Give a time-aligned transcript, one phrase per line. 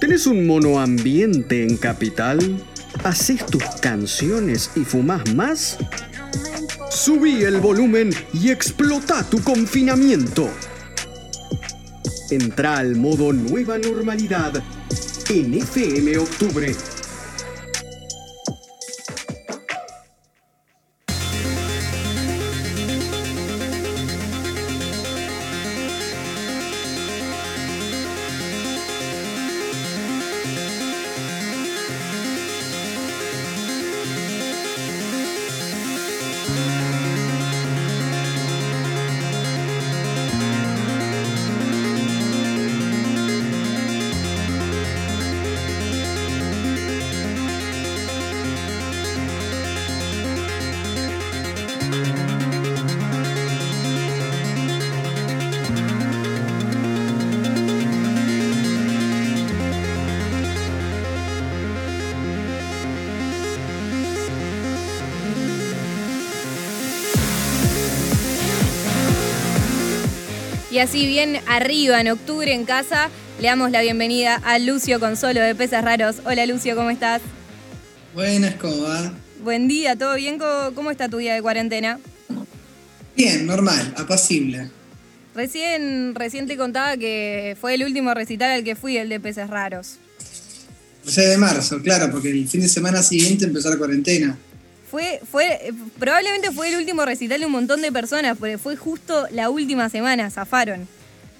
[0.00, 2.38] ¿Tenés un monoambiente en Capital?
[3.04, 5.78] ¿Haces tus canciones y fumás más?
[6.90, 10.50] Subí el volumen y explota tu confinamiento.
[12.30, 14.62] Entra al modo nueva normalidad
[15.30, 16.74] en FM Octubre
[70.74, 73.08] Y así bien arriba en octubre en casa,
[73.40, 76.16] le damos la bienvenida a Lucio Consolo de Peces Raros.
[76.24, 77.22] Hola Lucio, ¿cómo estás?
[78.12, 79.12] Buenas, ¿cómo va?
[79.44, 80.36] Buen día, ¿todo bien?
[80.74, 82.00] ¿Cómo está tu día de cuarentena?
[83.16, 84.68] Bien, normal, apacible.
[85.32, 89.48] Recién, recién te contaba que fue el último recital al que fui, el de Peces
[89.48, 89.98] Raros.
[91.06, 94.36] El 6 de marzo, claro, porque el fin de semana siguiente empezó la cuarentena
[94.94, 99.26] fue, fue, probablemente fue el último recital de un montón de personas, porque fue justo
[99.32, 100.86] la última semana, zafaron.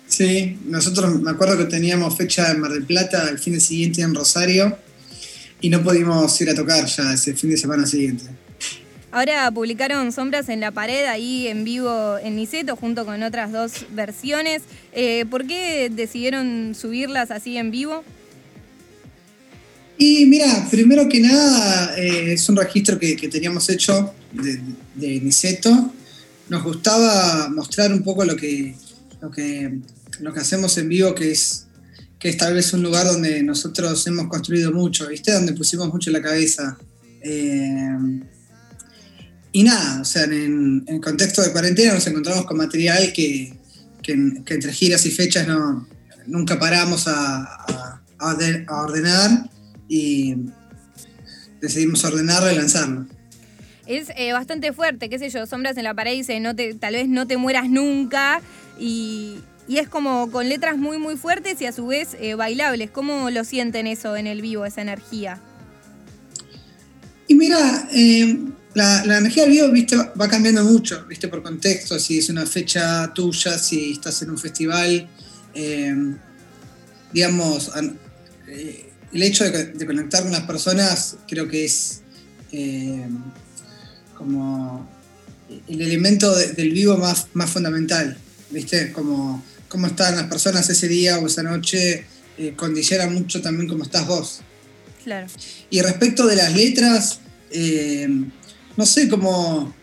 [0.09, 4.03] Sí, nosotros me acuerdo que teníamos fecha en Mar del Plata el fin de siguiente
[4.03, 4.77] en Rosario
[5.61, 8.25] y no pudimos ir a tocar ya ese fin de semana siguiente.
[9.13, 13.87] Ahora publicaron Sombras en la Pared ahí en vivo en Niceto junto con otras dos
[13.93, 14.63] versiones.
[14.93, 18.03] Eh, ¿Por qué decidieron subirlas así en vivo?
[19.97, 24.61] Y mira, primero que nada, eh, es un registro que, teníamos hecho de,
[24.95, 25.93] de, Niceto.
[26.49, 28.75] Nos gustaba mostrar un poco lo que,
[29.21, 29.79] lo que,
[30.21, 31.67] lo que hacemos en vivo, que es,
[32.19, 35.33] que tal vez un lugar donde nosotros hemos construido mucho, ¿viste?
[35.33, 36.77] Donde pusimos mucho la cabeza.
[37.23, 38.23] Eh,
[39.53, 43.55] y nada, o sea, en, el contexto de cuarentena nos encontramos con material que,
[44.07, 45.87] entre giras y fechas no,
[46.27, 47.45] nunca paramos a,
[48.19, 49.54] a ordenar
[49.89, 50.37] y
[51.61, 53.07] decidimos ordenarlo y lanzarlo.
[53.87, 56.95] Es eh, bastante fuerte, qué sé yo, Sombras en la pared dice, no te, tal
[56.95, 58.41] vez no te mueras nunca
[58.79, 62.91] y, es como con letras muy muy fuertes y a su vez eh, bailables.
[62.91, 65.41] ¿Cómo lo sienten eso en el vivo, esa energía?
[67.27, 68.41] Y mira, eh,
[68.75, 69.97] la, energía del vivo ¿viste?
[69.97, 71.29] va cambiando mucho, ¿viste?
[71.29, 75.09] por contexto, si es una fecha tuya, si estás en un festival,
[77.13, 77.71] digamos,
[79.15, 82.03] el hecho de, conectar con las personas creo que es
[82.51, 83.07] eh,
[84.17, 84.89] como
[85.69, 88.19] el elemento del vivo más, más fundamental,
[88.51, 88.93] ¿viste?
[88.93, 92.05] Como cómo están las personas ese día o esa noche
[92.39, 94.41] eh, condiciona mucho también cómo estás vos.
[95.05, 95.29] Claro.
[95.71, 97.21] Y respecto de las letras,
[97.51, 98.09] eh,
[98.77, 99.75] no sé cómo...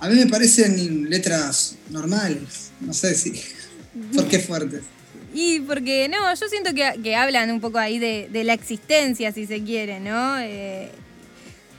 [0.00, 3.32] a mí me parecen letras normales, no sé si...
[4.14, 4.82] ¿Por qué fuertes?
[5.32, 9.62] Y porque, no, yo siento que, hablan un poco ahí de, la existencia, si se
[9.62, 10.38] quiere, ¿no?
[10.40, 10.90] Eh,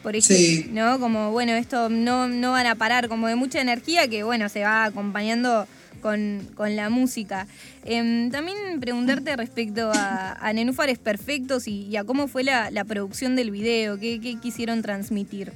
[0.04, 1.00] por ejemplo, ¿no?
[1.00, 4.62] Como, bueno, esto no, no van a parar, como de mucha energía que, bueno, se
[4.64, 5.68] va acompañando
[6.02, 7.48] con, la música.
[7.86, 14.00] Em, también preguntarte respecto a, Nenúfares Perfectos y, a cómo fue la, producción del video,
[14.00, 15.54] qué, quisieron transmitir.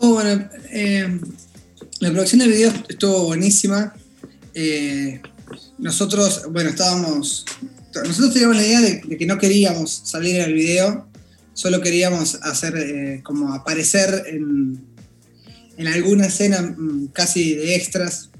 [0.00, 1.20] Oh, bueno, em,
[2.00, 3.94] la producción del video estuvo buenísima.
[4.54, 5.20] Eh,
[5.78, 7.44] nosotros, bueno, estábamos,
[7.94, 11.08] nosotros teníamos la idea de, que no queríamos salir en el video,
[11.54, 14.86] solo queríamos hacer eh, como aparecer en,
[15.86, 18.30] alguna escena mm, casi de extras.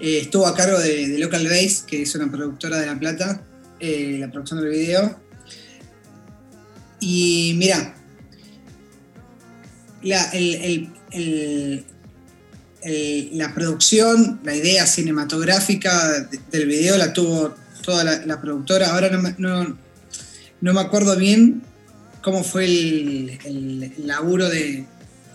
[0.00, 3.42] Eh, estuvo a cargo de, Local Base, que es una productora de La Plata,
[3.80, 5.18] eh, la producción del video.
[7.00, 7.94] Y mira,
[10.32, 11.84] el,
[12.84, 18.92] la producción, la idea cinematográfica del video la tuvo toda la, productora.
[18.92, 19.76] Ahora no,
[20.60, 21.62] me acuerdo bien
[22.22, 24.84] cómo fue el, laburo de,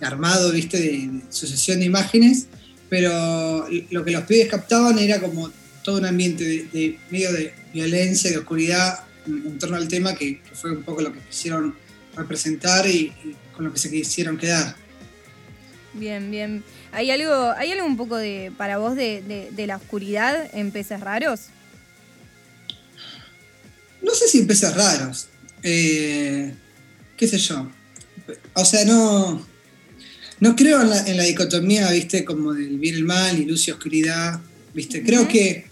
[0.02, 2.48] armado, viste, de, sucesión de imágenes,
[2.90, 5.52] pero lo que los pibes captaban era como
[5.84, 10.72] todo un ambiente de, medio de violencia, de oscuridad en, torno al tema, que, fue
[10.72, 11.76] un poco lo que quisieron
[12.16, 13.12] representar y
[13.56, 14.76] con lo que se quisieron quedar.
[15.94, 16.64] Bien, bien.
[16.92, 21.50] ¿Hay algo, ¿Hay algo un poco de para vos de, la oscuridad en Peces Raros?
[24.02, 25.28] no sé si peces raros.
[25.62, 26.54] Eh,
[27.18, 27.70] ¿Qué sé yo?
[28.54, 29.46] O sea, no.
[30.40, 33.72] No creo en la, dicotomía, viste, como del bien y el mal y luz y
[33.72, 34.40] oscuridad.
[34.74, 35.04] ¿Viste?
[35.04, 35.66] Creo que.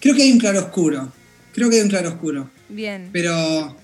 [0.00, 1.12] Creo que hay un claro oscuro.
[1.52, 2.50] Creo que hay un claro oscuro.
[2.68, 3.08] Bien.
[3.12, 3.76] Pero.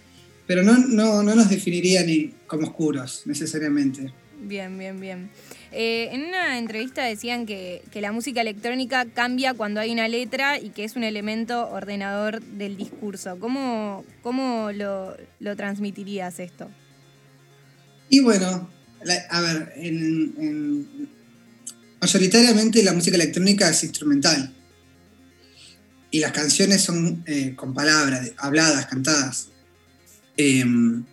[0.47, 4.13] Pero no, no, no nos definiría ni como oscuros, necesariamente.
[4.43, 5.31] Bien, bien, bien.
[5.79, 10.71] Eh, en una entrevista decían que, la música electrónica cambia cuando hay una letra y
[10.71, 13.39] que es un elemento ordenador del discurso.
[13.39, 15.17] ¿Cómo, cómo lo,
[15.55, 16.71] transmitirías esto?
[18.09, 18.71] Y bueno,
[19.29, 19.75] a ver,
[22.01, 24.55] mayoritariamente la música electrónica es instrumental.
[26.11, 29.49] Y las canciones son eh, con palabras, habladas, cantadas.
[30.39, 31.05] Em,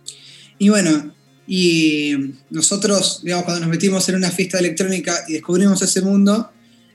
[0.56, 1.14] y bueno,
[1.46, 2.14] y
[2.50, 6.50] nosotros, digamos, cuando nos metimos en una fiesta electrónica y descubrimos ese mundo,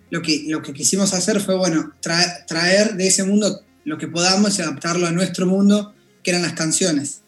[0.09, 4.57] lo que, lo que quisimos hacer fue, bueno, traer, de ese mundo lo que podamos
[4.57, 5.93] y adaptarlo a nuestro mundo,
[6.23, 7.21] que eran las canciones.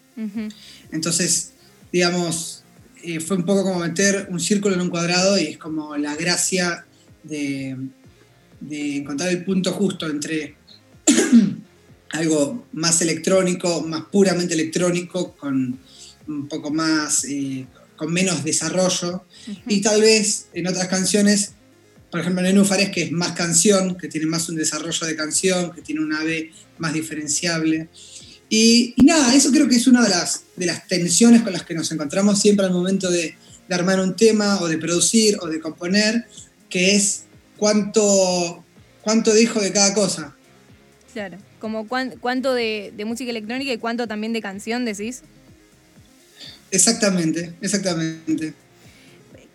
[0.90, 1.52] Entonces,
[1.92, 2.64] digamos,
[3.02, 6.14] eh, fue un poco como meter un círculo en un cuadrado y es como la
[6.16, 6.84] gracia
[7.22, 7.76] de,
[8.60, 10.56] de encontrar el punto justo entre
[12.10, 15.78] algo más electrónico, más puramente electrónico, con
[16.26, 17.66] un poco más, eh,
[17.96, 19.24] con menos desarrollo.
[19.66, 21.52] Y tal vez en otras canciones,
[22.10, 25.72] por ejemplo en Nenúfares, que es más canción, que tiene más un desarrollo de canción,
[25.72, 27.88] que tiene una ave más diferenciable.
[28.48, 31.74] Y, nada, eso creo que es una de las, de las tensiones con las que
[31.74, 33.36] nos encontramos siempre al momento de,
[33.70, 36.26] armar un tema o de producir o de componer,
[36.68, 37.22] que es
[37.56, 38.62] cuánto,
[39.00, 40.36] cuánto dijo de cada cosa.
[41.14, 45.22] Claro, como cuánto de, de música electrónica y cuánto también de canción decís.
[46.72, 48.54] Exactamente, exactamente.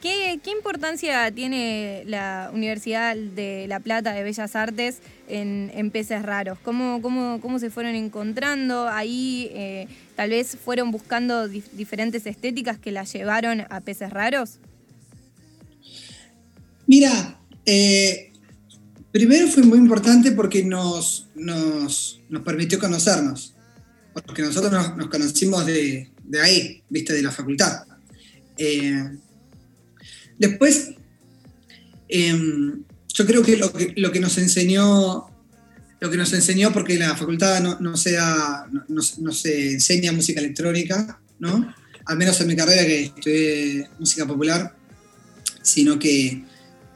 [0.02, 6.60] ¿Qué, importancia tiene la Universidad de La Plata de Bellas Artes en, Peces Raros?
[6.64, 8.88] ¿Cómo, cómo, se fueron encontrando?
[8.88, 14.60] Ahí eh, tal vez fueron buscando diferentes estéticas que las llevaron a Peces Raros.
[16.86, 18.32] Mira, eh,
[19.12, 23.56] primero fue muy importante porque nos, nos, permitió conocernos,
[24.14, 27.84] porque nosotros nos conocimos de, de ahí, viste, de la facultad.
[28.58, 29.04] Eh,
[30.38, 30.92] después,
[32.10, 32.84] em,
[33.14, 35.30] yo creo que lo, que nos enseñó,
[36.00, 38.18] lo que nos enseñó, porque la facultad no, no, se,
[38.88, 41.74] no, se enseña música electrónica, ¿no?
[42.06, 44.76] Al menos en mi carrera que estudié música popular,
[45.62, 46.44] sino que,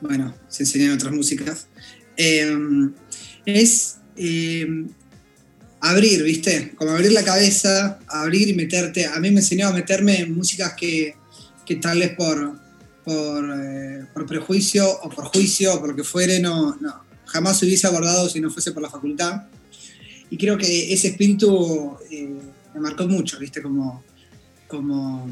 [0.02, 1.68] bueno, se enseñan otras músicas.
[2.18, 2.94] Em,
[3.46, 4.90] es em,
[5.82, 6.74] abrir, ¿viste?
[6.76, 9.06] Como abrir la cabeza, abrir y meterte.
[9.06, 11.16] A mí me enseñó a meterme en músicas que,
[11.66, 12.56] que tal vez por,
[13.08, 17.88] eh, por, prejuicio o por juicio o por lo que fuere, no, no, jamás hubiese
[17.88, 19.44] abordado si no fuese por la facultad.
[20.30, 22.30] Y creo que ese espíritu eh,
[22.74, 23.62] me marcó mucho, ¿viste?
[23.62, 24.04] Como,
[24.68, 25.30] como.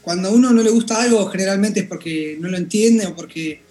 [0.00, 3.63] Cuando a uno no le gusta algo, generalmente es porque no lo entiende o porque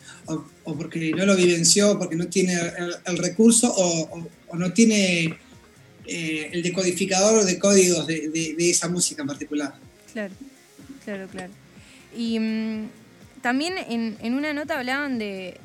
[0.64, 2.58] o porque no lo vivenció, porque no tiene
[3.06, 5.38] el, recurso o, no tiene
[6.06, 9.74] eh, el decodificador de códigos de, esa música en particular.
[10.12, 10.34] Claro,
[11.04, 11.54] claro, claro.
[12.16, 12.90] Y mm,
[13.44, 15.60] también en, una nota hablaban de,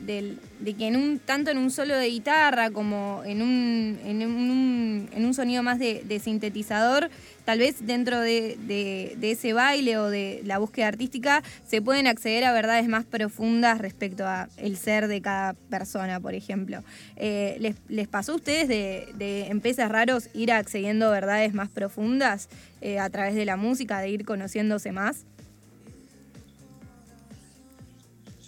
[0.64, 7.08] que tanto en un solo de guitarra como en un sonido más de, sintetizador,
[7.44, 12.53] tal vez dentro de, ese baile o de la búsqueda artística se pueden acceder a
[12.53, 16.82] verdades más profundas respecto a el ser de cada persona, por ejemplo.
[17.14, 22.48] Eh, ¿les, pasó a ustedes de, en Peces Raros ir accediendo a verdades más profundas
[22.81, 25.26] eh, a través de la música, de ir conociéndose más?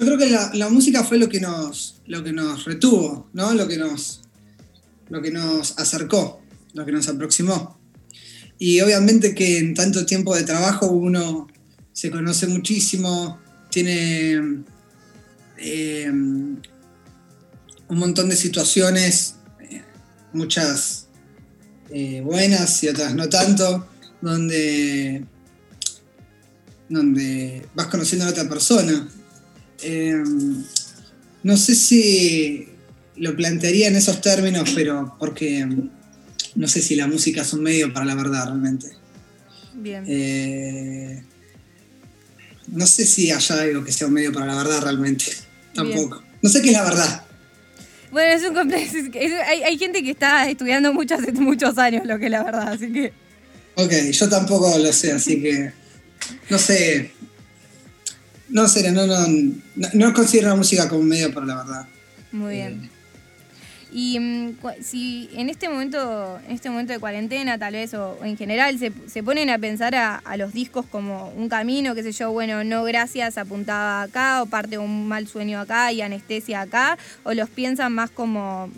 [0.00, 3.52] Yo creo que la, música fue lo que nos, lo que nos retuvo, ¿no?
[3.52, 4.23] Lo que nos,
[5.11, 6.40] lo que nos acercó,
[6.73, 7.78] lo que nos aproximó.
[8.59, 11.49] Y obviamente que en tanto tiempo de trabajo uno
[11.92, 13.40] se conoce muchísimo,
[13.71, 14.62] tiene
[15.59, 16.62] eh, un
[17.88, 19.35] montón de situaciones,
[19.71, 19.83] eh,
[20.33, 21.09] muchas
[21.90, 23.87] eh, buenas y otras no tanto,
[24.23, 25.26] donde,
[26.88, 29.07] donde vas conociendo a otra persona
[29.83, 30.65] Em,
[31.43, 32.69] no sé si
[33.17, 35.91] lo plantearía en esos términos, pero porque em,
[36.55, 38.89] no sé si la música es un medio para la verdad realmente.
[39.75, 40.05] Bien.
[40.07, 41.23] Eh,
[42.69, 45.27] no sé si haya algo que sea un medio para la verdad realmente.
[45.75, 46.23] Tampoco.
[46.43, 47.25] No sé qué es la verdad.
[48.11, 48.97] Bueno, es un complejo.
[49.47, 52.69] hay, hay, gente que está estudiando mucho hace muchos años lo que es la verdad,
[52.73, 53.13] así que.
[53.77, 55.73] Ok, yo tampoco lo sé, así que.
[56.49, 57.13] No sé.
[58.50, 59.26] No, serio, no, no,
[59.95, 61.87] no, considero la música como un medio para la verdad.
[62.33, 62.90] Muy bien.
[63.92, 68.37] Y mm, si en este momento, en este momento de cuarentena, tal vez, o, en
[68.37, 72.62] general, se, ponen a pensar a, los discos como un camino, qué sé yo, bueno,
[72.64, 77.49] no gracias, apuntaba acá, o parte un mal sueño acá y anestesia acá, o los
[77.49, 78.71] piensan más como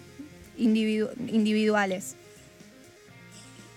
[0.56, 2.14] individuales.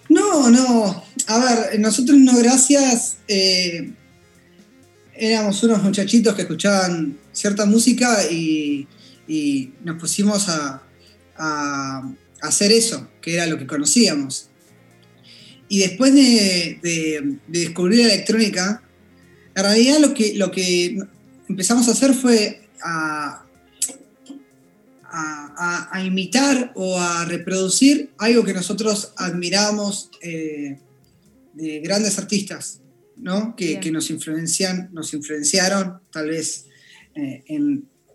[0.07, 1.03] No, no.
[1.27, 3.17] A ver, nosotros no gracias.
[3.27, 3.91] Eh,
[5.17, 8.87] éramos unos muchachitos que escuchaban cierta música y
[9.83, 10.81] nos pusimos a,
[12.41, 14.49] hacer eso, que era lo que conocíamos.
[15.67, 18.83] Y después de, descubrir la electrónica,
[19.55, 20.97] en realidad lo que, lo que
[21.49, 23.41] empezamos a hacer fue a,
[26.05, 30.77] imitar o a reproducir algo que nosotros admiramos eh,
[31.53, 32.81] de grandes artistas,
[33.17, 33.55] ¿no?
[33.55, 36.65] que, nos, influencian, nos influenciaron, tal vez
[37.15, 37.43] eh,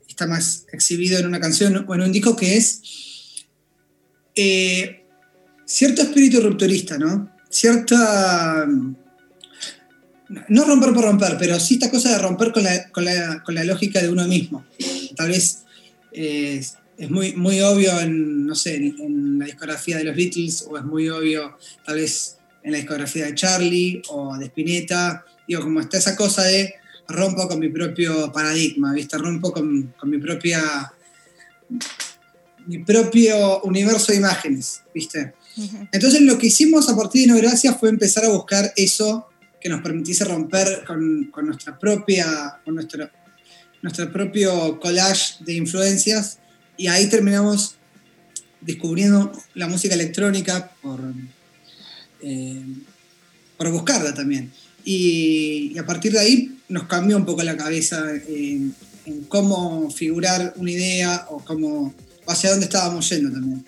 [0.09, 3.47] está más exhibido en una canción o en un disco que es
[4.35, 5.04] eh,
[5.64, 7.30] cierto espíritu rupturista, ¿no?
[7.49, 8.66] Cierta...
[10.49, 14.28] No romper por romper, pero sí esta cosa de romper con la, lógica de uno
[14.28, 14.64] mismo.
[15.16, 15.64] Tal vez
[16.12, 16.64] eh,
[16.97, 20.85] es muy, muy obvio en, no sé, en, la discografía de los Beatles, o es
[20.85, 25.25] muy obvio tal vez en la discografía de Charlie o de Spinetta.
[25.47, 26.75] Digo, como está esa cosa de
[27.09, 29.19] rompo con mi propio paradigma, ¿viste?
[29.19, 30.93] Rompo con, con mi propia
[32.67, 35.35] mi propio universo de imágenes, ¿viste?
[35.93, 39.26] Entonces lo que hicimos a partir de No Gracias fue empezar a buscar eso
[39.61, 43.11] que nos permitiese romper con, nuestra propia, con nuestro,
[43.83, 46.38] nuestro propio collage de influencias
[46.76, 47.76] y ahí terminamos
[48.61, 51.00] descubriendo la música electrónica por,
[52.22, 52.62] eh,
[53.56, 54.50] por buscarla también.
[54.84, 58.74] Y, a partir de ahí nos cambió un poco la cabeza en
[59.28, 61.94] cómo figurar una idea o cómo
[62.26, 63.64] hacia dónde estábamos yendo también.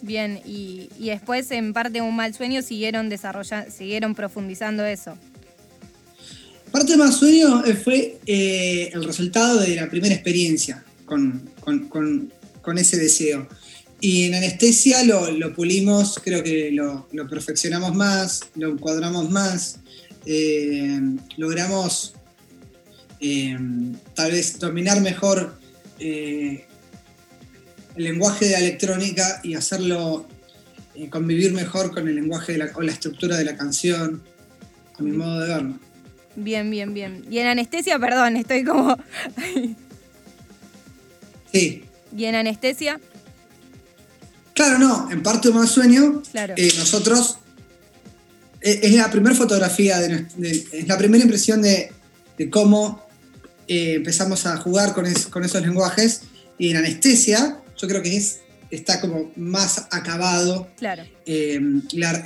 [0.00, 5.16] Bien, y, después en parte de un mal sueño siguieron desarrollando, siguieron profundizando eso.
[6.70, 11.50] Parte de mal sueño eh, fue eh, el resultado de la primera experiencia con,
[12.76, 13.48] ese deseo.
[14.00, 19.80] Y en anestesia lo, pulimos, creo que lo, perfeccionamos más, lo encuadramos más,
[20.26, 21.00] eh,
[21.36, 22.14] logramos
[24.14, 25.58] tal vez dominar mejor
[27.98, 30.28] el lenguaje de la electrónica y hacerlo
[30.94, 34.22] eh, convivir mejor con el lenguaje de la, o la estructura de la canción,
[34.98, 35.78] a mi modo de verlo.
[36.34, 37.24] Bien, bien, bien.
[37.30, 38.96] Y en anestesia, perdón, estoy como...
[41.52, 41.84] sí.
[42.16, 43.00] ¿Y en anestesia?
[44.58, 46.54] Claro, no, en parte más sueño, claro.
[46.56, 47.38] Eh, nosotros,
[48.60, 50.26] eh, es la primera fotografía, de,
[50.72, 51.92] es la primera impresión de,
[52.50, 53.06] cómo
[53.68, 56.22] empezamos a jugar con, con esos lenguajes.
[56.58, 58.40] Y en anestesia, yo creo que es,
[58.72, 61.04] está como más acabado claro.
[61.24, 61.60] Eh,
[61.92, 62.24] la,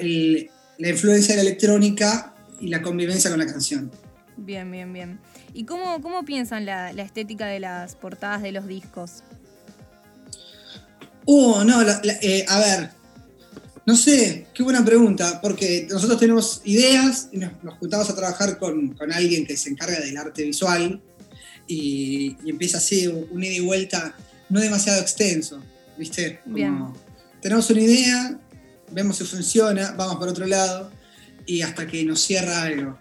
[0.79, 3.91] influencia de la electrónica y la convivencia con la canción.
[4.39, 5.21] Bien, bien, bien.
[5.53, 9.23] ¿Y cómo, cómo piensan la, estética de las portadas de los discos?
[11.25, 12.91] Oh, no, eh, a ver,
[13.87, 18.97] no sé, qué buena pregunta, porque nosotros tenemos ideas y nos, juntamos a trabajar con,
[19.13, 21.03] alguien que se encarga del arte visual
[21.67, 24.15] y, y empieza así un ida y vuelta
[24.53, 25.63] no demasiado extenso,
[25.97, 26.41] ¿viste?
[27.41, 28.39] tenemos una idea,
[28.91, 30.93] vemos si funciona, vamos por otro lado
[31.47, 32.99] y hasta que nos cierra algo.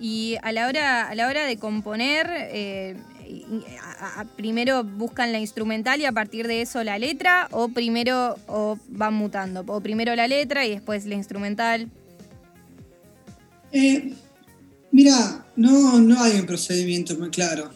[0.00, 2.96] Y a la hora, a la hora de componer, eh,
[4.36, 9.14] primero buscan la instrumental y a partir de eso la letra, o primero o van
[9.14, 11.90] mutando, o primero la letra y después la instrumental.
[13.72, 14.14] Eh,
[14.92, 17.70] mira, no, no hay un procedimiento muy claro,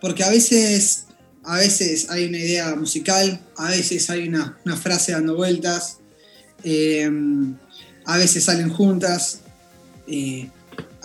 [0.00, 1.06] porque a veces
[1.46, 5.98] a veces hay una idea musical, a veces hay una, frase dando vueltas,
[6.64, 7.08] eh,
[8.04, 9.40] a veces salen juntas,
[10.08, 10.50] eh,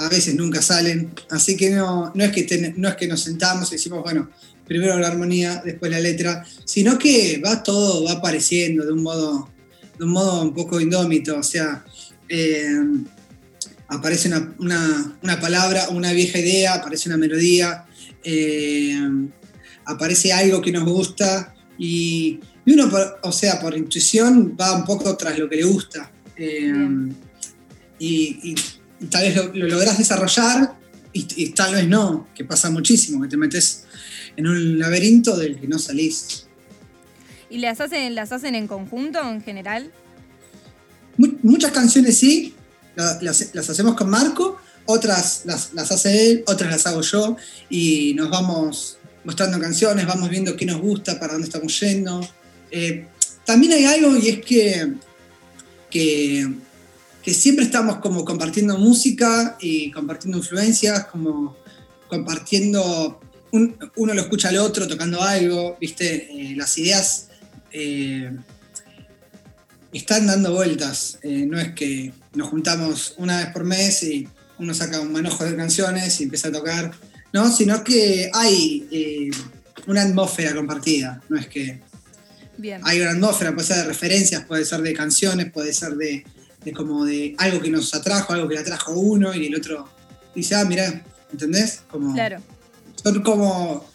[0.02, 3.70] a veces nunca salen, así que no, no, es que no es que nos sentamos
[3.70, 4.30] y decimos, bueno,
[4.66, 9.50] primero la armonía, después la letra, sino que va todo, va apareciendo de un modo,
[9.98, 11.86] de un, modo un poco indómito, o sea,
[12.28, 12.80] eh,
[13.90, 17.86] aparece una, una, palabra, una vieja idea, aparece una melodía,
[19.86, 22.90] aparece algo que nos gusta y, uno,
[23.22, 26.12] o sea, por intuición va un poco tras lo que le gusta.
[26.38, 26.72] Eh,
[28.00, 28.56] y,
[29.10, 30.76] tal vez lo, lográs desarrollar
[31.14, 33.84] y, tal vez no, que pasa muchísimo, que te metes
[34.38, 36.46] en un laberinto del que no salís.
[37.50, 39.92] ¿Y las hacen, las hacen en conjunto en general?
[41.44, 42.56] muchas canciones sí,
[42.96, 47.36] las, hacemos con Marco, otras las, las, hace él, otras las hago yo
[47.70, 52.28] y nos vamos mostrando canciones, vamos viendo qué nos gusta, para dónde estamos yendo.
[52.72, 53.08] Eh,
[53.46, 54.94] también hay algo y es que,
[55.90, 56.50] que,
[57.24, 61.56] que, siempre estamos como compartiendo música y compartiendo influencias, como
[62.08, 63.20] compartiendo,
[63.52, 66.30] uno lo escucha al otro tocando algo, ¿viste?
[66.32, 67.30] Eh, las ideas
[67.72, 68.32] eh,
[69.94, 74.28] están dando vueltas, eh, no es que nos juntamos una vez por mes y
[74.60, 76.92] uno saca un manojo de canciones y empieza a tocar,
[77.34, 79.32] no, sino que hay
[79.88, 81.82] una atmósfera compartida, no es que
[82.84, 86.24] hay una atmósfera, puede ser de referencias, puede ser de canciones, puede ser de,
[86.76, 89.90] como de algo que nos atrajo, algo que le atrajo uno y el otro
[90.36, 91.84] dice, ah, mira, ¿entendés?
[91.90, 92.38] Como, claro.
[93.02, 93.86] Son como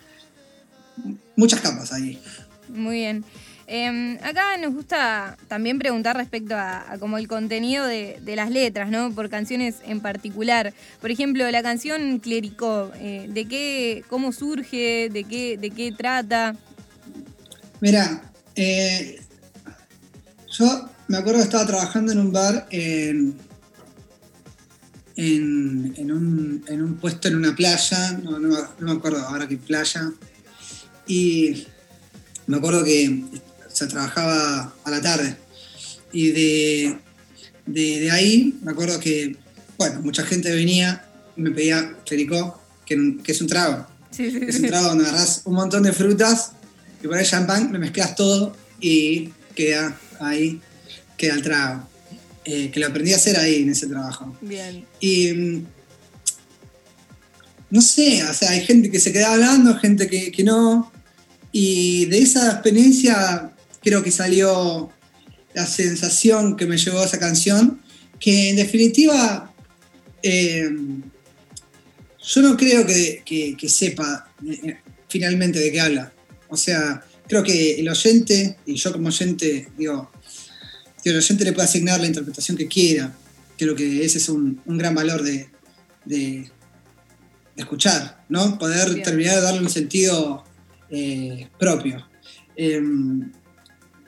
[1.36, 2.20] muchas capas ahí.
[2.68, 3.24] Muy bien.
[3.68, 9.12] Em, acá nos gusta también preguntar respecto a, como el contenido de, las letras, ¿no?
[9.12, 10.72] Por canciones en particular.
[11.00, 16.54] Por ejemplo, la canción Clericó, eh, ¿de qué, cómo surge, de qué, de qué trata?
[17.80, 18.22] Mira,
[18.54, 19.20] eh,
[20.48, 23.36] yo me acuerdo que estaba trabajando en un bar en,
[25.16, 28.38] en, un, puesto en una playa, no,
[28.80, 30.12] me acuerdo ahora qué playa,
[31.06, 31.66] y
[32.46, 33.24] me acuerdo que
[33.72, 35.36] se trabajaba a la tarde.
[36.12, 36.98] Y de,
[37.66, 39.36] de, ahí me acuerdo que,
[39.78, 41.04] bueno, mucha gente venía
[41.36, 43.86] y me pedía clericó, que, que es un trago.
[44.18, 46.52] Es un trago donde agarras un montón de frutas
[47.02, 50.60] y por ahí champán, lo mezclas todo y queda ahí,
[51.16, 51.88] queda el trago.
[52.44, 54.36] Eh, que lo aprendí a hacer ahí en ese trabajo.
[54.40, 54.84] Bien.
[55.00, 55.66] Y mm,
[57.70, 60.92] no sé, o sea, hay gente que se queda hablando, gente que, que no.
[61.50, 64.92] Y de esa experiencia creo que salió
[65.54, 67.80] la sensación que me llevó a esa canción,
[68.20, 69.52] que en definitiva
[70.22, 70.70] eh,
[72.22, 74.76] yo no creo que, que sepa eh,
[75.08, 76.12] finalmente de qué habla.
[76.48, 80.10] O sea, creo que el oyente, y yo como oyente, digo,
[81.06, 83.14] que el oyente le puede asignar la interpretación que quiera.
[83.56, 85.48] Creo que ese es un, gran valor de,
[86.04, 86.50] de,
[87.54, 88.58] escuchar, ¿no?
[88.58, 90.42] Poder terminar de darle un sentido
[90.90, 92.04] eh, propio.
[92.56, 93.30] Em,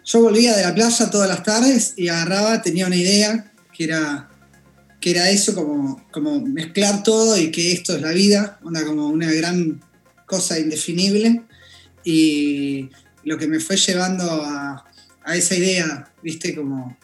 [0.05, 4.29] yo volvía de la playa todas las tardes y agarraba, tenía una idea que era,
[5.01, 9.07] que era eso, como, como mezclar todo y que esto es la vida, una, como
[9.07, 9.81] una gran
[10.27, 11.45] cosa indefinible.
[12.03, 12.91] Y
[13.23, 14.88] lo que me fue llevando a,
[15.37, 16.97] esa idea, viste, como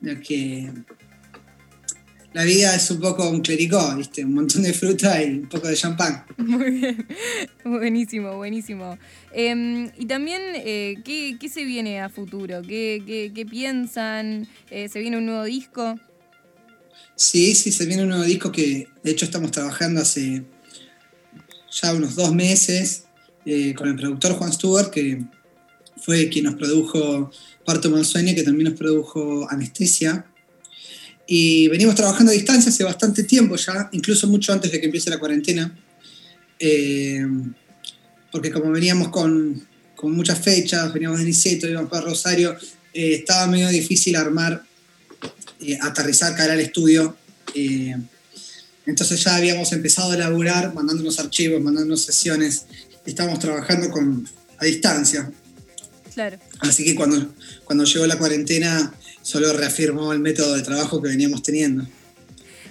[0.00, 0.70] de que
[2.32, 4.24] la vida es un poco un clericó, ¿viste?
[4.24, 6.24] Un montón de fruta y un poco de champán.
[6.36, 7.06] Muy bien,
[7.64, 8.96] buenísimo, buenísimo.
[9.32, 12.62] Em, y también, eh, ¿qué, se viene a futuro?
[12.62, 14.46] ¿Qué, piensan?
[14.70, 15.98] Eh, ¿Se viene un nuevo disco?
[17.16, 20.44] Sí, sí, se viene un nuevo disco que de hecho estamos trabajando hace
[21.72, 23.04] ya unos dos meses.
[23.46, 25.24] Eh, con el productor Juan Stewart, que
[26.00, 27.30] fue quien nos produjo
[27.64, 30.24] Parto Mansueño, que también nos produjo Anestesia.
[31.26, 35.10] Y venimos trabajando a distancia hace bastante tiempo ya, incluso mucho antes de que empiece
[35.10, 35.78] la cuarentena.
[36.58, 37.24] Eh,
[38.32, 42.56] porque como veníamos con, con, muchas fechas, veníamos de Niceto, íbamos para Rosario,
[42.92, 44.64] eh, estaba medio difícil armar,
[45.80, 47.16] aterrizar, caer al estudio.
[48.86, 52.66] entonces ya habíamos empezado a elaborar, mandándonos archivos, mandándonos sesiones,
[53.06, 54.26] estamos trabajando con,
[54.58, 55.30] a distancia.
[56.14, 56.38] Claro.
[56.60, 58.92] Así que cuando, cuando llegó la cuarentena,
[59.22, 61.86] solo reafirmó el método de trabajo que veníamos teniendo.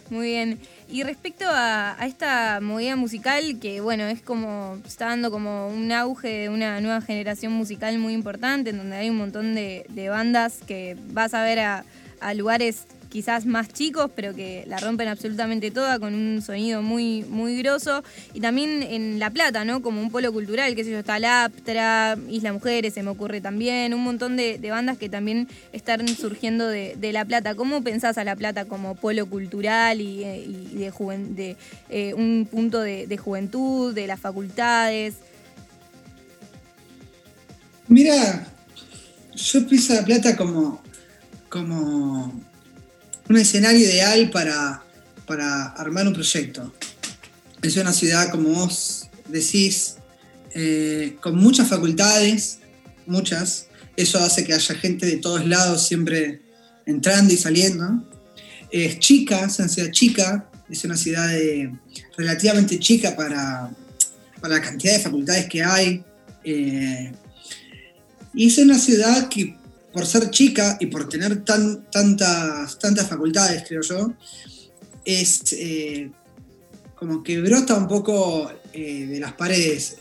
[0.09, 0.59] Muy bien.
[0.91, 6.27] Y respecto a, esta movida musical, que bueno, es como, está dando como un auge
[6.29, 10.97] de una nueva generación musical muy importante, en donde hay un montón de, bandas que
[11.11, 11.85] vas a ver a,
[12.21, 17.23] a lugares quizás más chicos, pero que la rompen absolutamente toda con un sonido muy,
[17.23, 18.03] muy grosso.
[18.33, 19.81] Y también en La Plata, ¿no?
[19.81, 23.93] Como un polo cultural, qué sé yo, está Laptra, Isla Mujeres, se me ocurre también,
[23.93, 27.55] un montón de, bandas que también están surgiendo de, La Plata.
[27.55, 30.91] ¿Cómo pensás a La Plata como polo cultural y, eh, de,
[31.29, 31.57] de
[31.89, 35.15] eh, un punto de, juventud, de las facultades?
[37.87, 38.47] Mira,
[39.35, 40.83] yo pienso La Plata como,
[41.49, 42.48] como
[43.29, 44.83] un escenario ideal para,
[45.27, 46.73] para armar un proyecto.
[47.61, 49.97] Es una ciudad, como vos decís,
[50.55, 52.57] eh, con muchas facultades,
[53.05, 53.67] muchas.
[53.95, 56.41] Eso hace que haya gente de todos lados siempre
[56.87, 58.03] entrando y saliendo.
[58.71, 61.29] Es chica, es una ciudad chica, es una ciudad
[62.17, 63.69] relativamente chica para,
[64.41, 66.03] para, la cantidad de facultades que hay.
[66.43, 67.11] Eh,
[68.33, 69.58] y es una ciudad que
[69.93, 74.13] por ser chica y por tener tan, tantas, tantas facultades, creo yo,
[75.05, 76.11] es eh,
[76.95, 79.97] como que brota un poco eh, de las paredes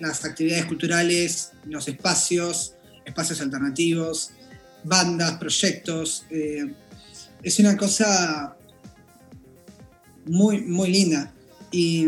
[0.00, 2.74] las actividades culturales, los espacios,
[3.04, 4.30] espacios alternativos,
[4.82, 6.24] bandas, proyectos.
[6.30, 6.72] Eh,
[7.42, 8.56] es una cosa
[10.24, 11.32] muy, muy linda.
[11.70, 12.06] Y,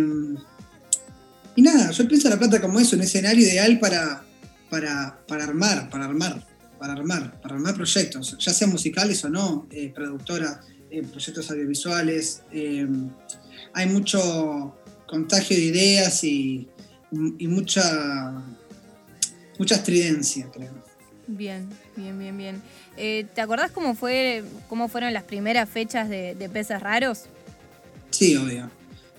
[1.55, 4.25] y nada, yo pienso La Plata como eso, un escenario ideal para,
[4.71, 6.47] para, para armar, para armar,
[6.83, 12.43] para armar, para armar proyectos, ya sean musicales o no, eh, productora, eh, proyectos audiovisuales.
[12.51, 12.89] Eh,
[13.73, 16.69] hay mucho contagio de ideas y,
[17.39, 18.33] y mucha,
[19.61, 20.73] mucha estridencia, creo.
[21.29, 22.63] Bien, bien, bien, bien.
[22.97, 27.27] ¿Te acordás cómo, fue, cómo fueron las primeras fechas de, de Peces Raros?
[28.11, 28.69] Sí, obvio.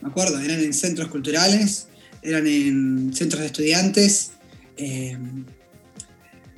[0.02, 1.88] Me acuerdo, eran en centros culturales,
[2.22, 4.32] eran en centros de estudiantes
[4.76, 5.18] eh,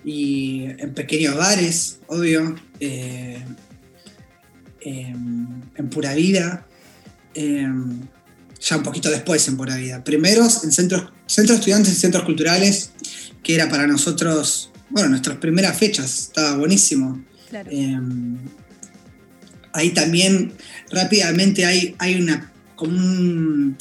[0.05, 3.43] y en pequeños bares, obvio, eh,
[4.81, 6.67] en Pura Vida,
[7.33, 10.03] ya un poquito después en Pura Vida.
[10.03, 12.91] Primeros en centros, centros estudiantes y centros culturales,
[13.43, 17.23] que era para nosotros, bueno, nuestras primeras fechas, estaba buenísimo.
[17.51, 17.99] Eh,
[19.73, 20.53] ahí también
[20.91, 23.77] rápidamente hay, hay una, como un,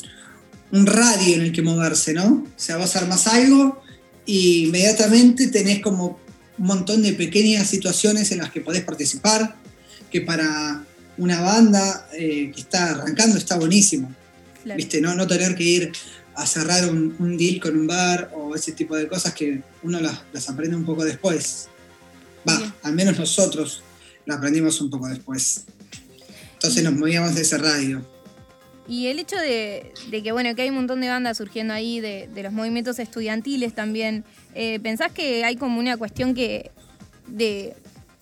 [0.73, 2.45] radio en el que moverse, ¿no?
[2.45, 3.84] O sea, vos armas algo
[4.27, 6.19] y inmediatamente tenés como
[6.57, 9.57] un montón de pequeñas situaciones en las que podés participar,
[10.11, 10.85] que para
[11.17, 14.15] una banda eh, que está arrancando está buenísimo.
[14.77, 15.01] ¿Viste?
[15.01, 15.93] No, no tener que ir
[16.35, 20.21] a cerrar un, deal con un bar o ese tipo de cosas que uno las,
[20.33, 21.69] las aprende un poco después.
[22.49, 23.83] Va, al menos nosotros
[24.27, 25.65] la aprendimos un poco después.
[26.55, 28.05] Entonces nos movíamos de ese radio.
[28.87, 32.29] Y el hecho de, que bueno, que hay un montón de bandas surgiendo ahí, de,
[32.43, 36.71] los movimientos estudiantiles también, eh, ¿pensás que hay como una cuestión que
[37.27, 37.75] de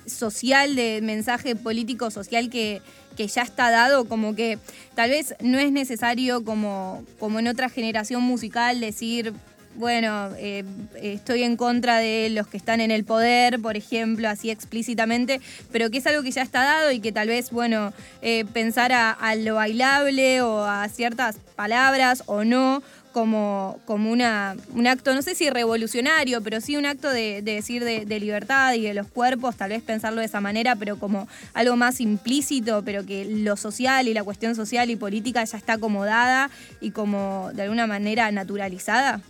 [0.06, 2.80] social, de mensaje político social que,
[3.16, 4.58] que ya está dado, como que
[4.94, 9.32] tal vez no es necesario como, como en otra generación musical decir
[9.74, 10.64] bueno, eh,
[11.00, 15.90] estoy en contra de los que están en el poder, por ejemplo, así explícitamente, pero
[15.90, 19.34] que es algo que ya está dado y que tal vez, bueno, eh, pensar a,
[19.36, 22.82] lo bailable o a ciertas palabras o no,
[23.12, 27.84] como, como una, un acto, no sé si revolucionario, pero sí un acto de, decir
[27.84, 31.76] de, libertad y de los cuerpos, tal vez pensarlo de esa manera, pero como algo
[31.76, 36.50] más implícito, pero que lo social y la cuestión social y política ya está acomodada
[36.80, 39.20] y como de alguna manera naturalizada.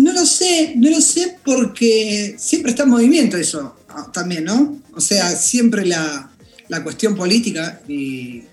[0.00, 4.80] No lo sé, no lo sé porque siempre está en movimiento eso ah, también, ¿no?
[4.94, 6.30] O sea, siempre la,
[6.82, 8.44] cuestión política, y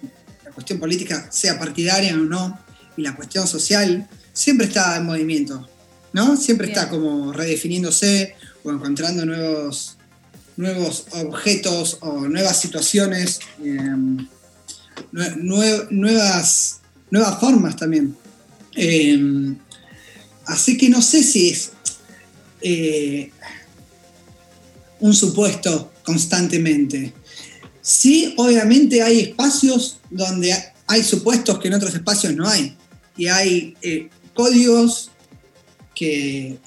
[0.43, 2.59] la cuestión política, sea partidaria o no,
[2.97, 5.65] y la cuestión social, siempre está en movimiento,
[6.11, 6.35] ¿no?
[6.35, 9.95] Siempre está como redefiniéndose o encontrando nuevos,
[10.57, 14.27] nuevos objetos o nuevas situaciones, em,
[15.13, 18.17] nuevas, nuevas formas también.
[18.75, 19.55] Em,
[20.47, 21.71] Así que no sé si es
[22.61, 23.31] eh,
[24.99, 27.13] un supuesto constantemente.
[27.81, 30.55] Sí, obviamente hay espacios donde
[30.87, 32.75] hay supuestos que en otros espacios no hay.
[33.17, 35.11] Y hay eh, códigos
[35.93, 36.57] que,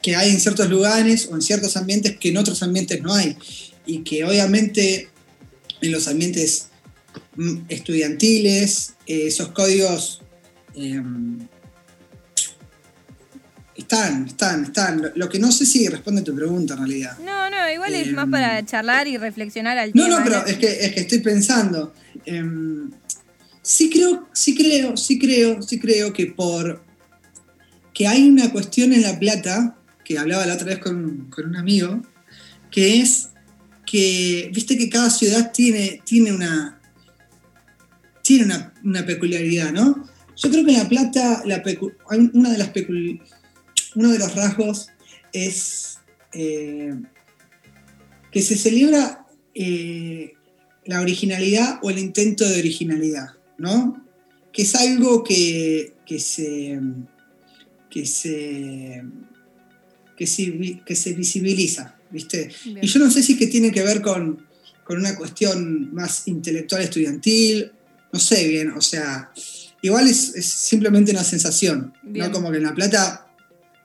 [0.00, 3.36] que hay en ciertos lugares o en ciertos ambientes que en otros ambientes no hay.
[3.84, 5.10] Y que obviamente
[5.82, 6.68] en los ambientes
[7.36, 10.22] mm, estudiantiles, eh, esos códigos
[13.78, 15.12] están, están, están.
[15.14, 17.16] Lo que no sé si responde a tu pregunta en realidad.
[17.24, 20.08] No, no, igual es más para em, charlar y reflexionar al no, tema.
[20.08, 21.94] No, no, pero es que, es que estoy pensando.
[22.26, 22.90] Em,
[23.62, 26.84] sí creo, sí creo, sí creo, sí creo que por
[27.94, 32.02] que hay una cuestión en La Plata, que hablaba la otra vez con, un amigo,
[32.70, 33.30] que es
[33.86, 36.80] que, viste que cada ciudad tiene, tiene una
[38.22, 38.52] tiene
[38.84, 40.06] una, peculiaridad, ¿no?
[40.36, 41.62] Yo creo que en La Plata la
[42.10, 43.38] una de las peculiaridades
[43.94, 44.88] uno de los rasgos
[45.32, 45.98] es
[46.32, 46.94] eh,
[48.30, 50.34] que se celebra eh,
[50.84, 54.04] la originalidad o el intento de originalidad, ¿no?
[54.52, 56.80] Que es algo que, se,
[57.90, 59.04] que se,
[60.16, 62.50] que se, visibiliza, ¿viste?
[62.64, 64.46] Y yo no sé si que tiene que ver con,
[64.88, 67.70] una cuestión más intelectual estudiantil,
[68.10, 69.30] no sé bien, o sea,
[69.82, 72.32] igual es, simplemente una sensación, ¿no?
[72.32, 73.27] Como que en La Plata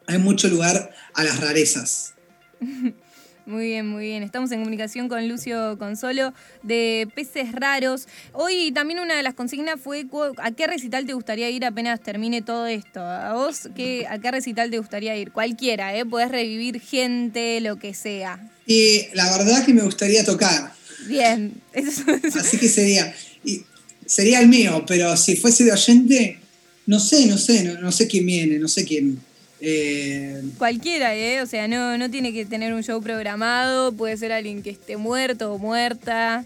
[0.07, 2.13] hay mucho lugar a las rarezas.
[3.45, 4.23] Muy bien, muy bien.
[4.23, 8.07] Estamos en comunicación con Lucio Consolo de Peces Raros.
[8.31, 10.05] Hoy también una de las consignas fue
[10.37, 13.01] ¿a qué recital te gustaría ir apenas termine todo esto?
[13.01, 15.33] ¿A vos qué, a qué recital te gustaría ir?
[15.33, 16.05] Cualquiera, ¿eh?
[16.05, 18.49] Podés revivir gente, lo que sea.
[18.65, 20.71] Y la verdad que me gustaría tocar.
[21.07, 21.61] Bien.
[22.39, 23.13] Así que sería,
[24.05, 26.39] sería el mío, pero si fuese de oyente,
[26.85, 29.19] no sé, no sé, no, no sé quién viene, no sé quién
[29.65, 31.41] Eh, Cualquiera, ¿eh?
[31.41, 34.97] O sea, no, no tiene que tener un show programado, puede ser alguien que esté
[34.97, 36.43] muerto o muerta.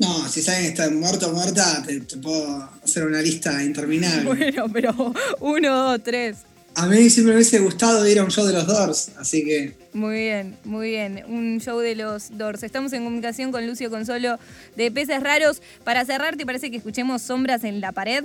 [0.00, 4.24] No, si saben que está muerto o muerta, te, puedo hacer una lista interminable.
[4.24, 6.38] Bueno, pero uno, dos, tres.
[6.74, 9.76] A mí siempre me hubiese gustado ir a un show de los Doors, así que.
[9.92, 11.22] Muy bien, muy bien.
[11.28, 12.64] Un show de los Doors.
[12.64, 14.40] Estamos en comunicación con Lucio Consolo
[14.74, 15.62] de Peces Raros.
[15.84, 18.24] Para cerrar, ¿te parece que escuchemos Sombras en la Pared?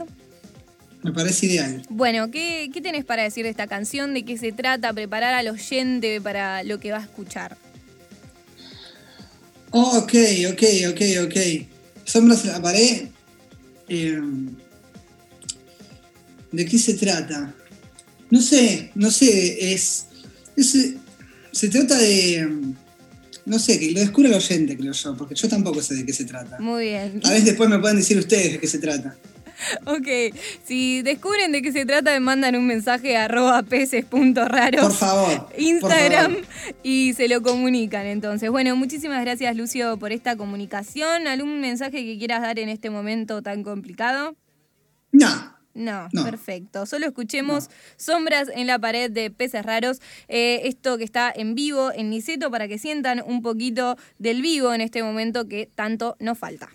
[1.04, 1.84] Me parece ideal.
[1.90, 4.14] Bueno, ¿qué, ¿qué tenés para decir de esta canción?
[4.14, 4.94] ¿De qué se trata?
[4.94, 7.58] Preparar al oyente para lo que va a escuchar.
[9.72, 10.14] Oh, ok,
[10.52, 11.68] ok, ok, ok.
[12.04, 13.08] Sombras en la pared.
[13.88, 14.22] Eh,
[16.52, 17.54] ¿De qué se trata?
[18.30, 20.06] No sé, no sé, es,
[21.52, 22.48] se trata de,
[23.46, 26.14] no sé, que lo descubra el oyente, creo yo, porque yo tampoco sé de qué
[26.14, 26.58] se trata.
[26.60, 27.20] Muy bien.
[27.24, 29.18] A veces después me pueden decir ustedes de qué se trata.
[29.86, 34.82] Ok, si descubren de qué se trata, mandan un mensaje a arroba peces.raros.
[34.82, 35.50] Por favor.
[35.58, 36.38] Instagram
[36.84, 38.50] y se lo comunican entonces.
[38.50, 41.28] Bueno, muchísimas gracias Lucio por esta comunicación.
[41.28, 44.36] ¿Algún mensaje que quieras dar en este momento tan complicado?
[45.12, 45.30] No,
[45.74, 46.86] no, perfecto.
[46.86, 50.02] Solo escuchemos Sombras en la pared de Peces Raros.
[50.28, 54.74] Eh, esto que está en vivo en Niceto para que sientan un poquito del vivo
[54.74, 56.70] en este momento que tanto nos falta.